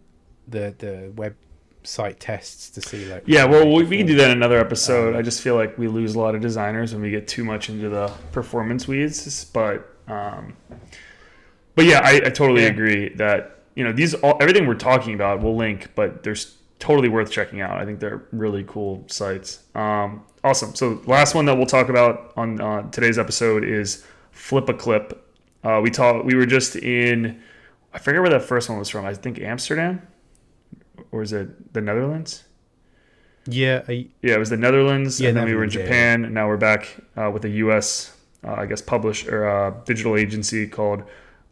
[0.47, 4.37] the the website tests to see like Yeah, well, we, we can do that in
[4.37, 5.13] another episode.
[5.13, 7.43] Um, I just feel like we lose a lot of designers when we get too
[7.43, 9.45] much into the performance weeds.
[9.45, 10.55] But, um,
[11.75, 12.69] but yeah, I, I totally Yeah.
[12.69, 17.09] agree that you know these all, everything we're talking about we'll link, but there's totally
[17.09, 17.77] worth checking out.
[17.77, 19.63] I think they're really cool sites.
[19.75, 20.73] Um, awesome.
[20.75, 25.17] So last one that we'll talk about on uh, today's episode is FlipaClip.
[25.63, 26.25] Uh, we talked.
[26.25, 27.41] We were just in.
[27.93, 29.05] I forget where that first one was from.
[29.05, 30.01] I think Amsterdam,
[31.11, 32.45] or is it the Netherlands?
[33.45, 36.33] Yeah, I, Yeah, it was the Netherlands, Yeah, and then we were in Japan, and
[36.33, 38.15] now we're back uh, with a U.S.
[38.45, 41.03] Uh, I guess publish or uh, digital agency called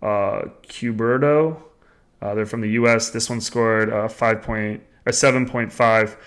[0.01, 1.63] uh, Cuberto.
[2.21, 3.09] Uh, they're from the U.S.
[3.09, 4.83] This one scored uh, five point
[5.47, 6.17] point five.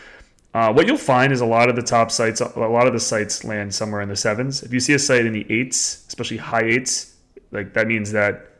[0.52, 2.98] Uh, what you'll find is a lot of the top sites, a lot of the
[3.00, 4.64] sites land somewhere in the sevens.
[4.64, 7.14] If you see a site in the eights, especially high eights,
[7.52, 8.50] like that means that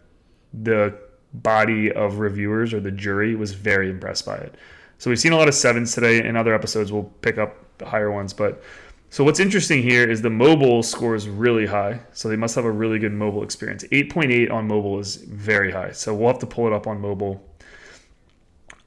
[0.52, 0.96] the
[1.33, 4.54] body of reviewers or the jury was very impressed by it.
[4.98, 6.24] So we've seen a lot of sevens today.
[6.24, 8.33] In other episodes, we'll pick up the higher ones.
[8.33, 8.62] But
[9.09, 12.00] So what's interesting here is the mobile score is really high.
[12.12, 13.83] So they must have a really good mobile experience.
[13.85, 15.92] 8.8 on mobile is very high.
[15.92, 17.42] So we'll have to pull it up on mobile.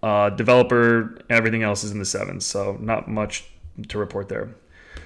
[0.03, 2.45] Uh, developer, everything else is in the sevens.
[2.45, 3.45] So not much
[3.87, 4.53] to report there.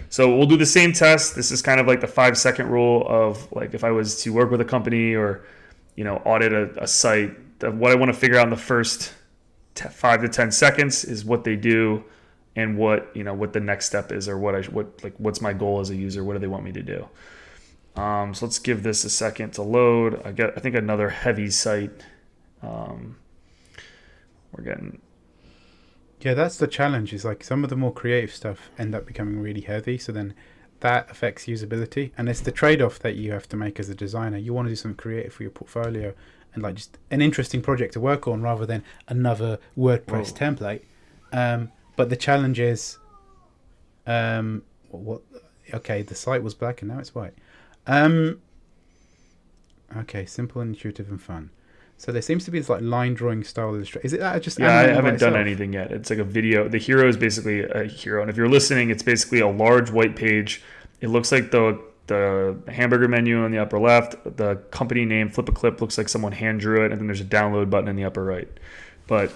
[0.10, 1.36] So we'll do the same test.
[1.36, 4.34] This is kind of like the five second rule of like if I was to
[4.34, 5.46] work with a company or
[5.96, 9.14] you know audit a, a site, what I want to figure out in the first
[9.76, 12.04] t- five to ten seconds is what they do
[12.56, 15.42] and what you know what the next step is or what I what like what's
[15.42, 16.24] my goal as a user.
[16.24, 17.08] What do they want me to do?
[18.02, 20.22] Um, so let's give this a second to load.
[20.26, 22.04] I get I think another heavy site.
[22.64, 23.18] Um,
[24.58, 25.02] we're getting
[26.22, 27.14] Yeah, that's the challenge.
[27.14, 29.98] Is like some of the more creative stuff end up becoming really heavy.
[29.98, 30.34] So then
[30.80, 34.38] that affects usability, and it's the trade-off that you have to make as a designer.
[34.38, 36.14] You want to do something creative for your portfolio
[36.54, 40.48] and like just an interesting project to work on rather than another WordPress Whoa.
[40.48, 40.82] template.
[41.32, 42.98] Um, but the challenge is,
[44.06, 45.22] um, what?
[45.74, 47.34] Okay, the site was black and now it's white.
[47.88, 48.42] Um,
[49.98, 51.50] okay, simple, intuitive, and fun.
[52.00, 54.06] So there seems to be this like line drawing style illustration.
[54.06, 55.92] Is it that just Yeah, I haven't done anything yet.
[55.92, 56.68] It's like a video.
[56.68, 60.16] The hero is basically a hero, and if you're listening, it's basically a large white
[60.16, 60.62] page.
[61.02, 64.16] It looks like the the hamburger menu on the upper left.
[64.38, 67.70] The company name FlipaClip looks like someone hand drew it, and then there's a download
[67.70, 68.48] button in the upper right.
[69.08, 69.32] But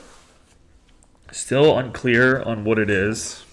[1.31, 3.43] still unclear on what it is.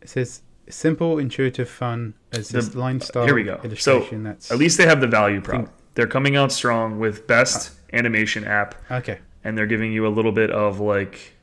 [0.00, 2.14] It says simple, intuitive, fun.
[2.32, 3.60] As The- this line style here we go.
[3.62, 4.22] illustration.
[4.24, 5.68] So, that's At least they have the value prop.
[5.96, 8.74] They're coming out strong with best animation app.
[8.90, 9.18] okay.
[9.42, 11.34] and they're giving you a little bit of like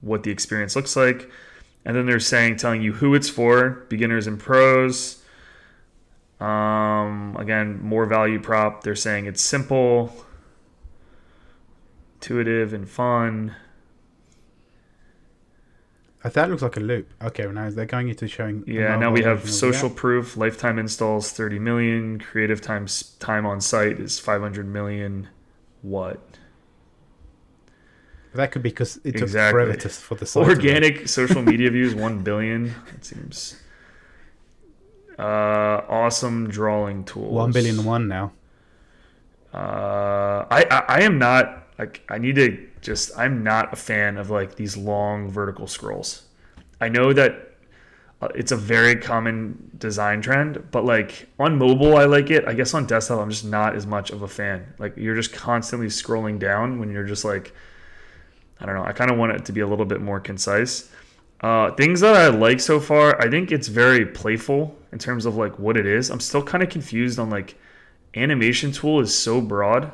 [0.00, 1.30] what the experience looks like.
[1.84, 5.22] And then they're saying telling you who it's for beginners and pros.
[6.40, 8.82] Um, again more value prop.
[8.82, 10.26] They're saying it's simple
[12.14, 13.54] intuitive and fun
[16.28, 17.08] that looks like a loop.
[17.22, 18.62] Okay, well, now they're going into showing.
[18.66, 23.14] yeah now we have version of the social proof lifetime installs 30 million creative times
[23.18, 25.28] time on site is 500 million
[25.82, 26.20] what
[28.34, 29.52] That could be because it took Exactly.
[29.64, 30.46] forever to, for the site.
[30.46, 32.66] Organic social media views, one billion.
[32.94, 33.56] It seems.
[35.18, 37.32] Uh, awesome drawing tools.
[37.32, 38.32] One billion and one now.
[39.52, 44.16] Uh, I, I I am not like I need to just I'm not a fan
[44.16, 46.24] of like these long vertical scrolls.
[46.80, 47.50] I know that
[48.22, 52.46] uh, it's a very common design trend, but like on mobile I like it.
[52.46, 54.74] I guess on desktop I'm just not as much of a fan.
[54.78, 57.54] Like you're just constantly scrolling down when you're just like
[58.60, 58.84] I don't know.
[58.84, 60.90] I kind of want it to be a little bit more concise.
[61.40, 65.36] Uh, things that I like so far, I think it's very playful in terms of
[65.36, 66.10] like what it is.
[66.10, 67.56] I'm still kind of confused on like
[68.14, 69.90] animation tool is so broad.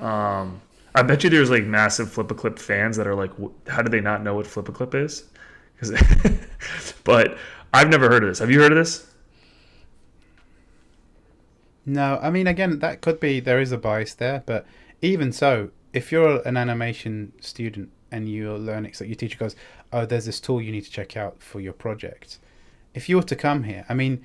[0.00, 0.62] Um,
[0.94, 3.30] I bet you there's like massive FlipaClip fans that are like,
[3.68, 5.24] how do they not know what FlipaClip is?
[5.80, 5.92] 'Cause-
[7.04, 7.36] but
[7.72, 8.38] I've never heard of this.
[8.40, 9.06] Have you heard of this?
[11.84, 14.66] No, I mean, again, that could be there is a bias there, but
[15.00, 19.56] even so, if you're an animation student and you're learning, so your teacher goes,
[19.92, 22.38] "Oh, there's this tool you need to check out for your project."
[22.94, 24.24] If you were to come here, I mean,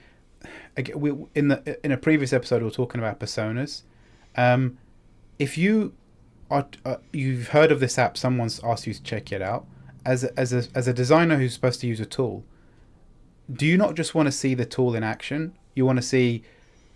[0.96, 3.82] we, in the in a previous episode, we were talking about personas.
[4.36, 4.78] Um,
[5.40, 5.94] if you
[6.50, 9.66] uh, you've heard of this app, someone's asked you to check it out.
[10.06, 12.46] As a, as a as a designer who's supposed to use a tool,
[13.52, 15.58] do you not just want to see the tool in action?
[15.76, 16.44] You want to see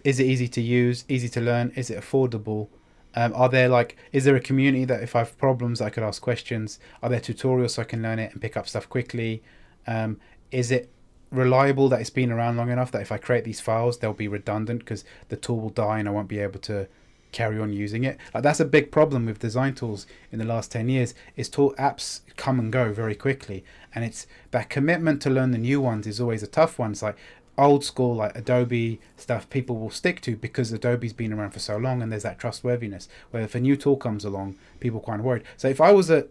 [0.04, 2.68] is it easy to use easy to learn is it affordable
[3.16, 6.04] um, are there like is there a community that if i have problems i could
[6.04, 9.44] ask questions are there tutorials so i can learn it and pick up stuff quickly
[9.88, 10.20] um,
[10.52, 10.90] is it
[11.30, 14.28] reliable that it's been around long enough that if i create these files they'll be
[14.28, 16.88] redundant because the tool will die and i won't be able to
[17.32, 20.72] carry on using it like that's a big problem with design tools in the last
[20.72, 23.64] 10 years is tool apps come and go very quickly
[23.96, 27.02] and it's that commitment to learn the new ones is always a tough one it's
[27.02, 27.18] like
[27.58, 31.78] old school like Adobe stuff people will stick to because Adobe's been around for so
[31.78, 33.08] long and there's that trustworthiness.
[33.32, 35.44] Where if a new tool comes along, people are of worried.
[35.58, 36.28] So if I was a,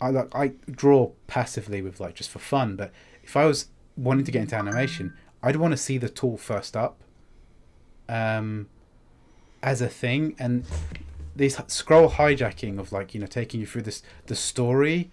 [0.00, 4.24] I like I draw passively with like just for fun, but if I was wanting
[4.24, 7.00] to get into animation, I'd want to see the tool first up,
[8.08, 8.68] um,
[9.62, 10.64] as a thing and
[11.34, 15.10] this scroll hijacking of like you know taking you through this the story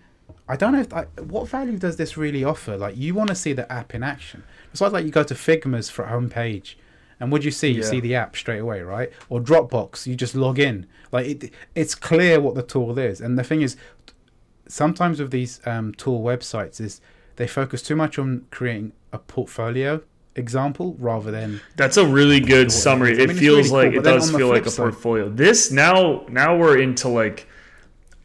[0.48, 2.78] I don't know if I, what value does this really offer.
[2.78, 4.44] Like you want to see the app in action.
[4.72, 6.76] It's like like you go to Figma's for homepage,
[7.20, 7.70] and what do you see?
[7.72, 7.90] You Yeah.
[7.90, 9.12] see the app straight away, right?
[9.30, 10.88] Or Dropbox, you just log in.
[11.12, 13.22] Like it, it's clear what the tool is.
[13.22, 13.78] And the thing is,
[14.68, 17.02] sometimes with these um, tool websites is
[17.36, 20.02] they focus too much on creating a portfolio
[20.36, 23.14] example rather than That's a really good summary.
[23.14, 23.20] is.
[23.20, 25.30] I It mean, it's feels really like cool, it does feel like a side- portfolio.
[25.30, 27.48] This now now we're into like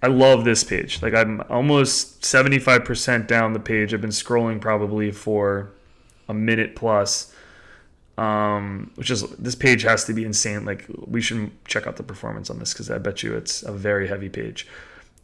[0.03, 1.03] I love this page.
[1.03, 3.93] Like I'm almost 75% down the page.
[3.93, 5.71] I've been scrolling probably for
[6.29, 7.35] a minute plus.
[8.19, 10.65] Um, which is this page has to be insane.
[10.67, 13.73] Like we should check out the performance on this because I bet you it's a
[13.73, 14.67] very heavy page.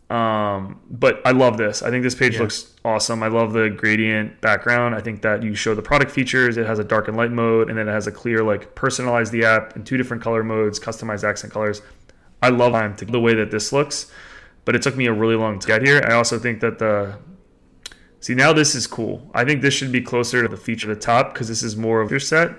[0.09, 1.83] Um, but I love this.
[1.83, 2.43] I think this page yeah.
[2.43, 3.23] looks awesome.
[3.23, 4.95] I love the gradient background.
[4.95, 6.57] I think that you show the product features.
[6.57, 9.31] It has a dark and light mode, and then it has a clear like personalize
[9.31, 11.83] the app in two different color modes, customized accent colors.
[12.41, 14.13] I love time to the way that this looks,
[14.65, 16.01] but it took me a really long to get here.
[16.07, 17.19] I also think that the
[18.21, 19.29] see now this is cool.
[19.35, 21.77] I think this should be closer to the feature at the top because this is
[21.77, 22.51] more of your set.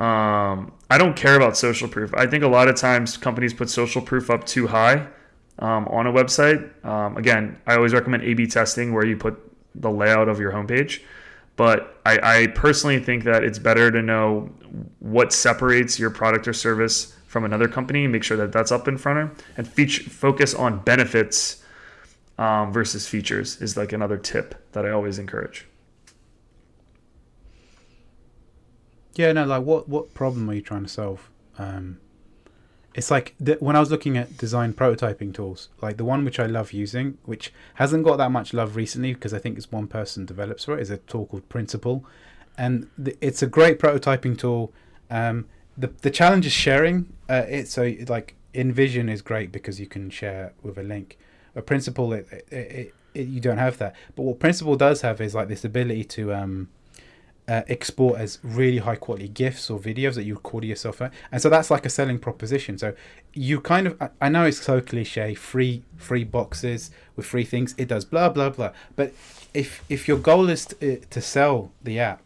[0.00, 2.12] Um, I don't care about social proof.
[2.14, 5.06] I think a lot of times companies put social proof up too high
[5.58, 6.84] um, on a website.
[6.84, 9.40] Um, again, I always recommend A/B testing where you put
[9.74, 11.02] the layout of your homepage.
[11.56, 14.50] But I, I personally think that it's better to know
[14.98, 18.06] what separates your product or service from another company.
[18.06, 21.62] Make sure that that's up in front of and feature, focus on benefits
[22.38, 25.66] um, versus features is like another tip that I always encourage.
[29.14, 31.30] Yeah, no, like what what problem are you trying to solve?
[31.56, 32.00] Um,
[32.94, 36.38] it's like the, when I was looking at design prototyping tools, like the one which
[36.38, 39.88] I love using, which hasn't got that much love recently because I think it's one
[39.88, 42.04] person develops for it, is a tool called Principle,
[42.56, 44.72] and the, it's a great prototyping tool.
[45.10, 47.12] Um, the the challenge is sharing.
[47.28, 51.18] Uh, it so like InVision is great because you can share with a link.
[51.56, 53.94] A Principle, it, it, it, you don't have that.
[54.14, 56.68] But what Principle does have is like this ability to um,
[57.46, 61.12] uh, export as really high quality gifs or videos that you record yourself at.
[61.30, 62.78] and so that's like a selling proposition.
[62.78, 62.94] So
[63.34, 67.88] you kind of i know it's so cliche free free boxes with free things it
[67.88, 68.70] does blah blah blah.
[68.96, 69.12] But
[69.52, 72.22] if if your goal is to, uh, to sell the app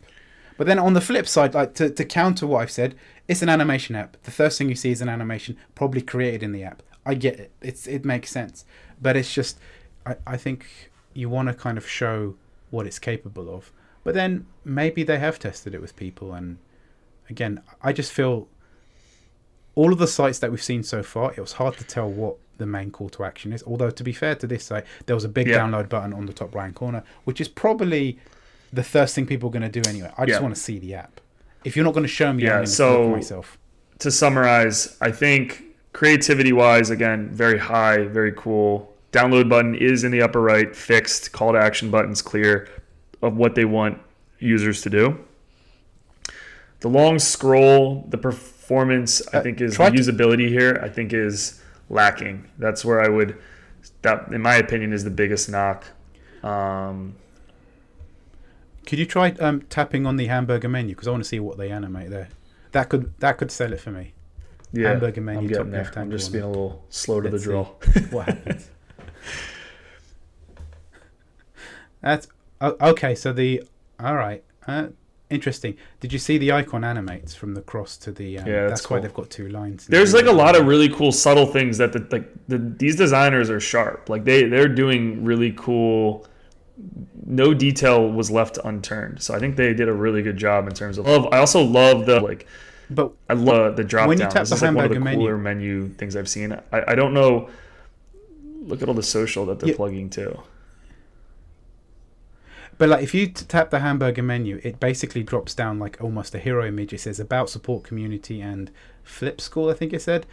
[0.56, 2.94] but then on the flip side like to, to counter what i've said
[3.28, 4.16] it's an animation app.
[4.22, 6.82] The first thing you see is an animation probably created in the app.
[7.04, 7.52] I get it.
[7.60, 8.64] It's it makes sense.
[9.00, 9.58] But it's just
[10.06, 12.36] i, I think you want to kind of show
[12.70, 13.72] what it's capable of
[14.08, 16.56] but then maybe they have tested it with people, and
[17.28, 18.48] again, I just feel
[19.74, 22.36] all of the sites that we've seen so far, it was hard to tell what
[22.56, 23.62] the main call to action is.
[23.64, 25.58] Although to be fair to this site, there was a big yeah.
[25.58, 28.18] download button on the top right corner, which is probably
[28.72, 30.10] the first thing people are going to do anyway.
[30.16, 30.42] I just yeah.
[30.42, 31.20] want to see the app.
[31.64, 32.64] If you're not going to show me, yeah.
[32.64, 33.58] so myself.
[33.98, 38.90] To summarize, I think creativity wise, again, very high, very cool.
[39.12, 41.32] Download button is in the upper right, fixed.
[41.32, 42.70] Call to action buttons clear
[43.22, 44.00] of what they want
[44.38, 45.18] users to do.
[46.80, 50.80] The long scroll, the performance, I uh, think is uh, the usability here.
[50.82, 52.48] I think is lacking.
[52.58, 53.36] That's where I would,
[54.02, 55.84] that in my opinion, is the biggest knock.
[56.42, 57.16] Um,
[58.86, 61.58] could you try um, tapping on the hamburger menu because I want to see what
[61.58, 62.28] they animate there.
[62.72, 64.14] That could that could sell it for me.
[64.72, 65.40] Yeah, hamburger menu.
[65.40, 65.92] I'm getting there.
[65.96, 67.64] I'm just being a little slow to Let's the draw.
[68.10, 68.70] what happens?
[72.00, 72.28] That's
[72.60, 73.62] Oh, okay, so the
[74.00, 74.88] all right, uh,
[75.30, 75.76] interesting.
[76.00, 78.38] Did you see the icon animates from the cross to the?
[78.38, 78.96] Um, yeah, that's, that's cool.
[78.96, 79.86] why they've got two lines.
[79.86, 83.50] There's like a lot of really cool subtle things that the like the, these designers
[83.50, 84.08] are sharp.
[84.08, 86.26] Like they they're doing really cool.
[87.26, 90.74] No detail was left unturned, so I think they did a really good job in
[90.74, 91.06] terms of.
[91.06, 91.28] Love.
[91.32, 92.46] I also love the like.
[92.90, 94.28] But I love the drop when down.
[94.28, 95.82] You tap this the is like one of the cooler menu.
[95.82, 96.58] menu things I've seen.
[96.72, 97.50] I, I don't know.
[98.62, 99.76] Look at all the social that they're yeah.
[99.76, 100.40] plugging to.
[102.78, 106.38] But like if you tap the hamburger menu, it basically drops down like almost a
[106.38, 106.92] hero image.
[106.92, 108.70] It says about support community and
[109.02, 109.68] flip school.
[109.68, 110.26] I think it said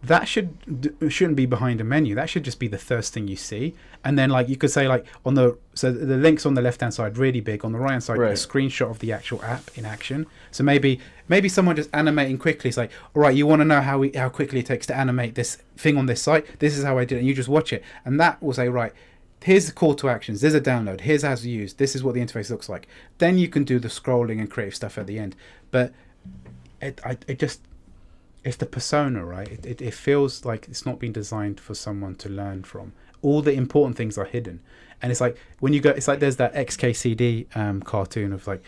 [0.00, 2.14] that should shouldn't be behind a menu.
[2.14, 3.74] That should just be the first thing you see.
[4.04, 6.80] And then like you could say like on the so the links on the left
[6.82, 7.64] hand side really big.
[7.64, 8.30] On the right hand side, right.
[8.30, 10.26] a screenshot of the actual app in action.
[10.52, 12.68] So maybe maybe someone just animating quickly.
[12.68, 14.96] It's like all right, you want to know how we how quickly it takes to
[14.96, 16.60] animate this thing on this site.
[16.60, 17.18] This is how I did it.
[17.18, 18.92] And you just watch it, and that will say right
[19.44, 20.40] here's the call to actions.
[20.40, 21.00] There's a download.
[21.00, 22.88] Here's how to use this is what the interface looks like.
[23.18, 25.36] Then you can do the scrolling and creative stuff at the end.
[25.70, 25.92] But
[26.80, 27.60] it, I, it just
[28.44, 29.48] it's the persona right?
[29.48, 32.92] It, it, it feels like it's not been designed for someone to learn from.
[33.22, 34.60] All the important things are hidden.
[35.02, 38.62] And it's like when you go it's like there's that xkcd um, cartoon of like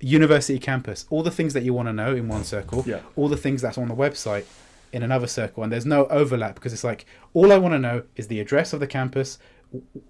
[0.00, 1.04] university campus.
[1.10, 3.00] All the things that you want to know in one circle yeah.
[3.16, 4.44] all the things that's on the website
[4.92, 7.04] in another circle and there's no overlap because it's like
[7.34, 9.38] all i want to know is the address of the campus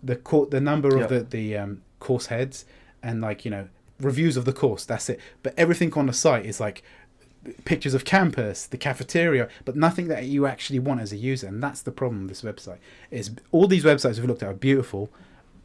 [0.02, 1.08] the court, the number of yep.
[1.08, 2.64] the the um, course heads,
[3.02, 3.68] and like you know
[4.00, 4.84] reviews of the course.
[4.84, 5.20] That's it.
[5.42, 6.82] But everything on the site is like
[7.64, 11.46] pictures of campus, the cafeteria, but nothing that you actually want as a user.
[11.46, 12.78] And that's the problem with this website.
[13.10, 15.10] Is all these websites we've looked at are beautiful,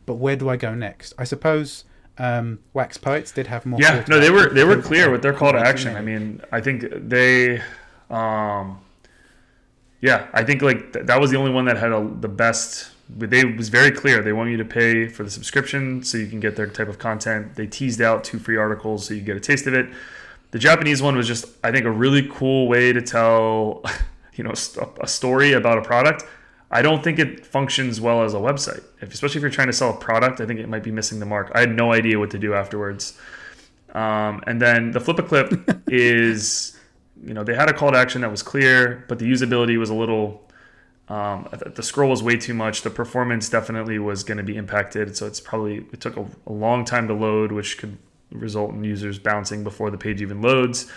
[0.05, 1.13] but where do I go next?
[1.17, 1.85] I suppose
[2.17, 3.79] um, Wax Poetics did have more.
[3.81, 5.95] Yeah, no, they were they were clear with their call to action.
[5.95, 7.61] I mean, I think they.
[8.09, 8.79] Um,
[10.01, 12.91] yeah, I think like th- that was the only one that had a, the best.
[13.09, 14.21] They was very clear.
[14.21, 16.99] They want you to pay for the subscription so you can get their type of
[16.99, 17.55] content.
[17.55, 19.89] They teased out two free articles so you get a taste of it.
[20.51, 23.83] The Japanese one was just, I think, a really cool way to tell,
[24.35, 24.53] you know,
[25.01, 26.25] a story about a product.
[26.73, 29.73] I don't think it functions well as a website, if, especially if you're trying to
[29.73, 30.41] sell a product.
[30.41, 31.51] I think it might be missing the mark.
[31.53, 33.17] I had no idea what to do afterwards.
[33.93, 36.75] Um, and then the FlipaClip is,
[37.23, 39.89] you know, they had a call to action that was clear, but the usability was
[39.89, 40.49] a little.
[41.09, 42.81] Um, the scroll was way too much.
[42.81, 45.17] The performance definitely was going to be impacted.
[45.17, 47.97] So it's probably it took a, a long time to load, which could
[48.31, 50.91] result in users bouncing before the page even loads.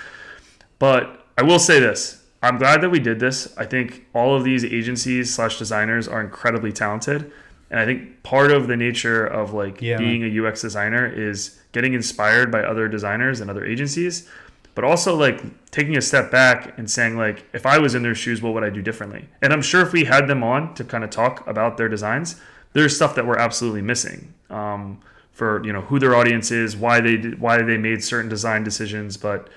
[0.78, 3.52] But I will say this: I'm glad that we did this.
[3.58, 7.32] I think all of these agencies slash designers are incredibly talented.
[7.70, 9.98] And I think part of the nature of like yeah.
[9.98, 14.28] being a UX designer is getting inspired by other designers and other agencies,
[14.76, 18.14] but also like taking a step back and saying like, if I was in their
[18.14, 19.26] shoes, what would I do differently?
[19.40, 22.36] And I'm sure if we had them on to kind of talk about their designs,
[22.74, 25.00] there's stuff that we're absolutely missing um,
[25.32, 28.64] for you know who their audience is, why they did, why they made certain design
[28.64, 29.16] decisions.
[29.16, 29.48] But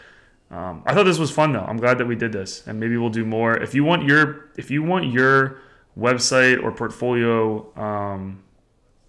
[0.52, 1.66] um, I thought this was fun though.
[1.66, 3.58] I'm glad that we did this, and maybe we'll do more.
[3.58, 5.60] If you want your if you want your
[5.98, 8.42] website or portfolio, um,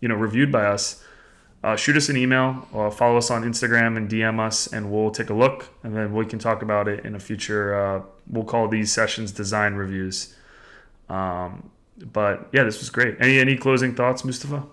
[0.01, 1.05] you know, reviewed by us,
[1.63, 5.11] uh, shoot us an email or follow us on Instagram and DM us, and we'll
[5.11, 7.75] take a look, and then we can talk about it in a future.
[7.75, 10.35] Uh, we'll call these sessions design reviews.
[11.09, 13.17] Um, but yeah, this was great.
[13.21, 14.65] Any any closing thoughts, Mustafa?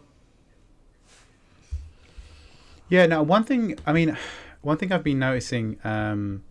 [2.90, 3.78] Yeah, now one thing.
[3.86, 4.18] I mean,
[4.62, 6.44] one thing I've been noticing um,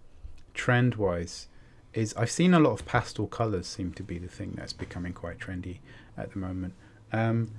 [0.53, 1.49] trend wise
[1.95, 5.14] is I've seen a lot of pastel colors seem to be the thing that's becoming
[5.14, 5.78] quite trendy
[6.18, 6.74] at the moment.
[7.11, 7.53] Um,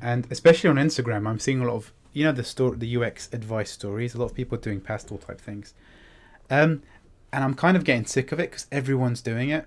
[0.00, 3.28] and especially on Instagram, I'm seeing a lot of you know the story, the UX
[3.32, 4.14] advice stories.
[4.14, 5.74] A lot of people are doing pastel type things,
[6.50, 6.82] um,
[7.32, 9.66] and I'm kind of getting sick of it because everyone's doing it.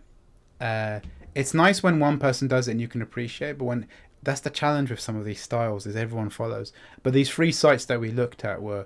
[0.59, 0.99] Uh,
[1.35, 3.87] it's nice when one person does it and you can appreciate, but when
[4.21, 6.71] that's the challenge with some of these styles is everyone follows.
[7.01, 8.85] But these three sites that we looked at were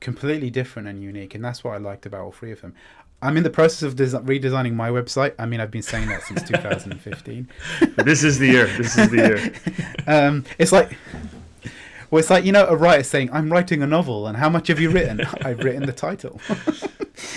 [0.00, 2.74] completely different and unique, and that's what I liked about all three of them.
[3.22, 5.34] I'm in the process of des- redesigning my website.
[5.38, 7.48] I mean, I've been saying that since 2015.
[7.98, 8.66] this is the year.
[8.66, 9.94] This is the year.
[10.08, 10.96] um, it's like,
[12.12, 14.68] well, it's like you know, a writer saying, "I'm writing a novel," and how much
[14.68, 15.22] have you written?
[15.42, 16.38] I've written the title.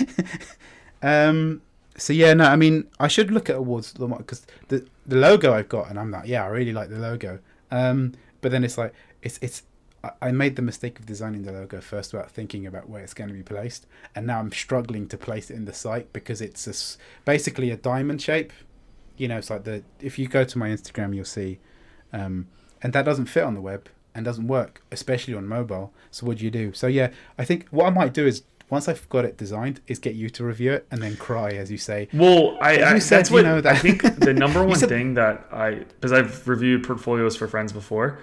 [1.02, 1.62] um,
[1.96, 5.70] so yeah, no, I mean, I should look at Awwwards because the the logo I've
[5.70, 7.38] got, and I'm like, yeah, I really like the logo.
[7.70, 8.12] Um,
[8.42, 9.62] but then it's like, it's it's
[10.20, 13.28] I made the mistake of designing the logo first without thinking about where it's going
[13.28, 16.66] to be placed, and now I'm struggling to place it in the site because it's
[16.66, 18.52] a, basically a diamond shape.
[19.16, 21.60] You know, it's like the if you go to my Instagram, you'll see,
[22.12, 22.48] um,
[22.82, 25.92] and that doesn't fit on the web and doesn't work, especially on mobile.
[26.10, 26.72] So what do you do?
[26.72, 29.98] So yeah, I think what I might do is once I've got it designed, is
[29.98, 32.08] get you to review it and then cry as you say.
[32.12, 35.14] Well, I, I said, that's what know, that I think the number one said, thing
[35.14, 38.18] that I because I've reviewed portfolios for friends before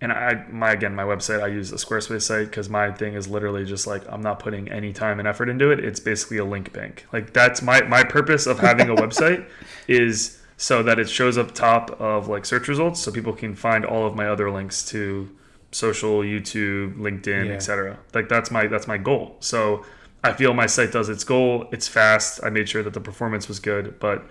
[0.00, 3.28] and I my again my website I use a Squarespace site because my thing is
[3.28, 5.80] literally just like I'm not putting any time and effort into it.
[5.80, 7.06] It's basically a link bank.
[7.12, 9.46] Like that's my my purpose of having a website
[9.88, 13.84] is so that it shows up top of like search results so people can find
[13.84, 15.28] all of my other links to
[15.72, 17.52] social, YouTube, LinkedIn, yeah.
[17.52, 17.98] etc.
[18.12, 19.36] Like that's my that's my goal.
[19.40, 19.84] So
[20.22, 21.68] I feel my site does its goal.
[21.72, 22.40] It's fast.
[22.42, 24.24] I made sure that the performance was good, but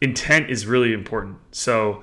[0.00, 1.38] intent is really important.
[1.50, 2.02] So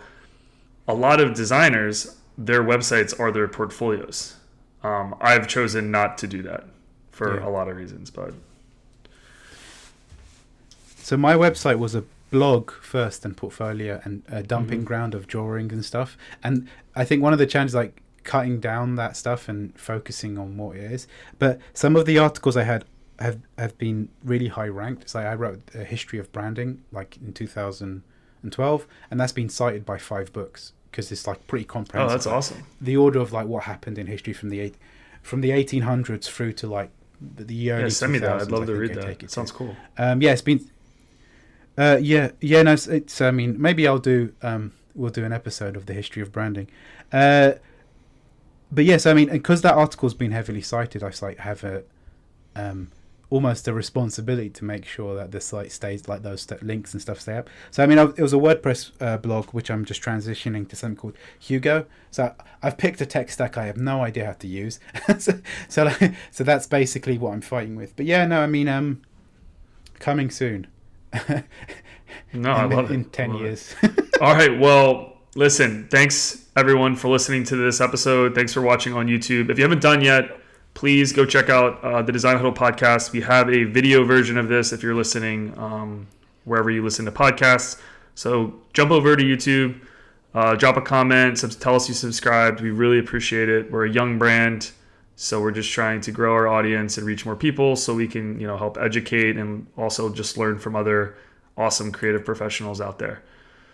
[0.87, 4.35] a lot of designers their websites are their portfolios.
[4.83, 6.65] Um, I've chosen not to do that
[7.11, 7.47] for yeah.
[7.47, 8.33] a lot of reasons, but
[10.97, 12.03] so my website was a
[12.33, 14.87] blog first and portfolio and a dumping mm-hmm.
[14.87, 16.17] ground of drawing and stuff.
[16.43, 20.57] And I think one of the challenges like cutting down that stuff and focusing on
[20.57, 21.07] what it is.
[21.37, 22.85] But some of the articles I had
[23.19, 25.09] have have been really high ranked.
[25.09, 29.99] So I wrote a history of branding like in 2012, and that's been cited by
[29.99, 32.11] five books because it's like pretty comprehensive.
[32.11, 32.63] Oh, that's awesome.
[32.81, 34.75] The order of like what happened in history from the eight,
[35.21, 36.89] from the 1800s through to like
[37.21, 37.83] the, early.
[37.83, 38.41] Yeah, send me that.
[38.41, 39.23] I'd love to read that.
[39.23, 39.75] It sounds cool.
[39.99, 40.67] Um, yeah, it's been.
[41.77, 42.61] Uh, yeah, yeah.
[42.61, 43.21] No, it's, it's.
[43.21, 44.33] I mean, maybe I'll do.
[44.41, 46.69] Um, we'll do an episode of the history of branding.
[47.11, 47.53] Uh,
[48.71, 51.83] but yes, I mean, because that article's been heavily cited, I like have a.
[52.55, 52.91] Um,
[53.33, 57.01] almost a responsibility to make sure that the site stays like those st- links and
[57.01, 57.49] stuff stay up.
[57.71, 60.75] So I mean, I've, it was a WordPress uh, blog which I'm just transitioning to
[60.75, 61.87] something called Hugo.
[62.11, 64.79] So I've picked a tech stack I have no idea how to use.
[65.17, 67.95] so so, like, so that's basically what I'm fighting with.
[67.95, 69.01] But yeah, no, I mean, um,
[69.97, 70.67] coming soon.
[72.33, 73.03] No, I love in, it.
[73.03, 73.75] In ten years.
[74.21, 74.59] All right.
[74.59, 75.87] Well, listen.
[75.89, 78.35] Thanks everyone for listening to this episode.
[78.35, 79.49] Thanks for watching on YouTube.
[79.49, 80.39] If you haven't done yet
[80.73, 83.11] please go check out uh, the Design Huddle podcast.
[83.11, 86.07] We have a video version of this if you're listening um,
[86.45, 87.79] wherever you listen to podcasts.
[88.15, 89.79] So jump over to YouTube,
[90.33, 92.61] uh, drop a comment, sub- tell us you subscribed.
[92.61, 93.71] We really appreciate it.
[93.71, 94.71] We're a young brand,
[95.15, 98.39] so we're just trying to grow our audience and reach more people, so we can
[98.39, 101.15] you know help educate and also just learn from other
[101.57, 103.23] awesome creative professionals out there.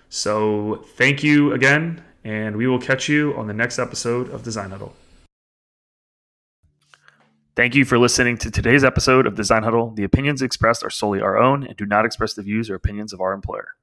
[0.10, 4.72] So thank you again, and we will catch you on the next episode of Design
[4.72, 4.94] Huddle.
[7.56, 9.92] Thank you for listening to today's episode of Design Huddle.
[9.92, 13.12] The opinions expressed are solely our own and do not express the views or opinions
[13.12, 13.74] of our employer.